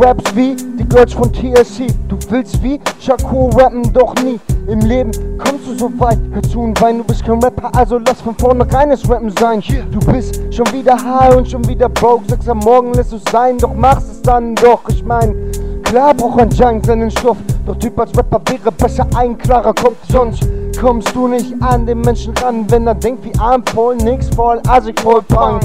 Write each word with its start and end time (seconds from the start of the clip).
rappst 0.00 0.34
wie 0.36 0.54
die 0.54 0.88
Girls 0.88 1.12
von 1.12 1.32
TLC. 1.32 1.88
Du 2.08 2.18
willst 2.28 2.62
wie 2.62 2.80
Shakur 3.00 3.50
rappen, 3.56 3.82
doch 3.92 4.14
nie 4.22 4.38
im 4.66 4.80
Leben 4.80 5.10
kommst 5.38 5.66
du 5.66 5.78
so 5.78 5.90
weit. 5.98 6.18
Hör 6.32 6.42
zu 6.42 6.60
und 6.60 6.80
wein, 6.80 6.98
du 6.98 7.04
bist 7.04 7.24
kein 7.24 7.42
Rapper, 7.42 7.70
also 7.76 7.98
lass 7.98 8.20
von 8.20 8.34
vorne 8.36 8.66
reines 8.72 9.08
Rappen 9.08 9.32
sein. 9.38 9.62
Du 9.90 9.98
bist 10.12 10.40
schon 10.54 10.66
wieder 10.72 10.96
high 10.96 11.36
und 11.36 11.50
schon 11.50 11.66
wieder 11.68 11.88
broke. 11.88 12.24
Sechs 12.28 12.48
am 12.48 12.58
Morgen 12.58 12.94
lässt 12.94 13.12
du 13.12 13.18
sein, 13.30 13.58
doch 13.58 13.74
machst 13.74 14.10
es 14.10 14.22
dann 14.22 14.54
doch. 14.54 14.80
Ich 14.88 15.04
mein, 15.04 15.34
klar 15.82 16.14
braucht 16.14 16.40
ein 16.40 16.50
Junk 16.50 16.86
seinen 16.86 17.10
Stoff. 17.10 17.36
Doch 17.66 17.76
Typ 17.76 17.98
als 17.98 18.16
Rapper 18.16 18.40
wäre 18.50 18.72
besser 18.72 19.06
ein 19.16 19.36
klarer 19.38 19.74
Kopf, 19.74 19.96
sonst 20.10 20.46
kommst 20.80 21.14
du 21.14 21.28
nicht 21.28 21.54
an 21.62 21.86
den 21.86 22.00
Menschen 22.00 22.36
ran, 22.38 22.70
wenn 22.70 22.86
er 22.86 22.94
denkt 22.94 23.24
wie 23.24 23.32
Armpol, 23.38 23.96
nix 23.96 24.28
voll, 24.34 24.60
assig 24.68 24.98
voll 25.00 25.22
Punk. 25.22 25.62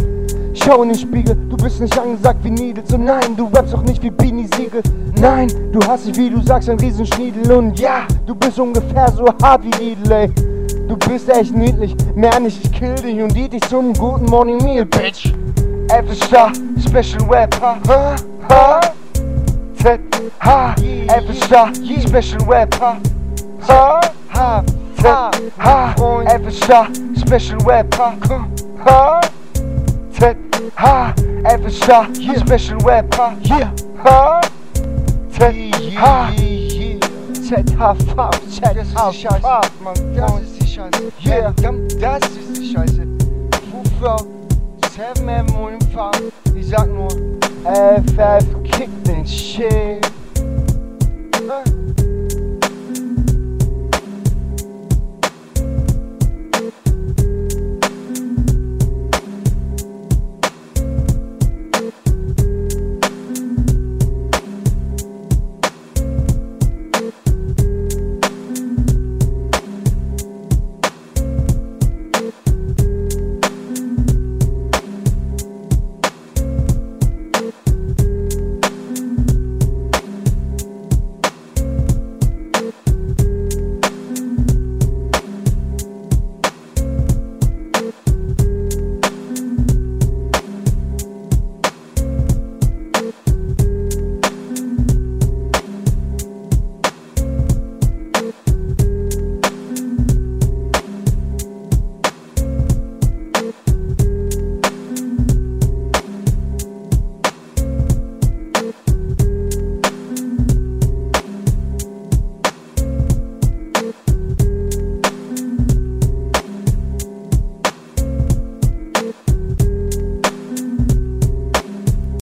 Schau 0.63 0.84
in 0.84 0.90
den 0.90 0.98
Spiegel, 0.98 1.36
du 1.49 1.58
bist 1.58 1.80
nicht 1.80 1.98
angesagt 1.98 2.44
wie 2.44 2.52
Needles 2.52 2.91
und 2.94 3.05
nein, 3.05 3.36
du 3.36 3.48
rappst 3.48 3.73
auch 3.73 3.81
nicht 3.81 4.04
wie 4.04 4.09
Beanie 4.09 4.48
Siegel. 4.55 4.82
Nein, 5.20 5.48
du 5.72 5.80
hast 5.88 6.08
dich, 6.08 6.18
wie 6.18 6.30
du 6.30 6.41
sagst, 6.41 6.70
ein 6.70 6.80
Riesenschniedel. 6.80 7.52
Und 7.52 7.80
ja, 7.80 8.05
du 8.26 8.35
bist 8.35 8.59
ungefähr 8.59 9.12
so 9.12 9.26
hart 9.41 9.63
wie 9.63 9.84
Needle, 9.84 10.16
ey. 10.16 10.30
Du 10.88 10.98
bist 10.98 11.30
echt 11.30 11.55
niedlich, 11.55 11.95
mehr 12.16 12.40
nicht, 12.40 12.63
ich 12.63 12.72
kill 12.72 12.95
dich 12.95 13.22
und 13.22 13.35
eat 13.38 13.54
dich 13.54 13.62
zum 13.70 13.94
guten 13.94 14.26
Morning 14.26 14.58
Meal, 14.63 14.85
Bitch. 14.85 15.34
F-Star, 15.90 16.52
Special 16.80 17.24
Rapper, 17.30 17.77
ha, 17.87 18.15
ha, 18.49 18.80
Z, 19.82 19.99
ha, 20.40 20.76
F-Star, 21.07 21.71
Special 21.76 22.41
Rapper, 22.48 22.98
ha, 23.68 24.02
ha, 24.34 24.63
Z, 24.99 25.05
ha, 25.57 25.96
F-Star, 26.26 26.87
Special 27.15 27.57
Rapper, 27.65 28.13
ha, 28.85 29.21
Z, 30.20 30.35
ha, 30.75 31.13
F-Star, 31.45 32.13
Special 32.13 32.77
Rapper, 32.79 33.37
yeah, 33.43 33.71
ha, 34.03 34.41
Z, 35.31 35.95
ha, 35.95 36.34
ZHV, 37.49 38.29
ZHV, 38.47 39.81
Mann, 39.81 40.15
das 40.15 40.41
ist 40.41 40.62
die 40.62 40.67
Scheiße. 40.67 41.12
Yeah. 41.25 41.53
Das 41.99 42.20
ist 42.29 42.57
die 42.57 42.73
Scheiße. 42.73 43.07
Frau, 43.99 44.17
Seven 44.95 45.29
M 45.29 45.55
und 45.55 45.81
im 45.81 45.91
Fahren. 45.91 46.31
Ich 46.55 46.67
sag 46.67 46.87
nur, 46.90 47.09
FF 47.63 48.45
kick 48.63 48.90
den 49.05 49.25
Shit. 49.25 50.05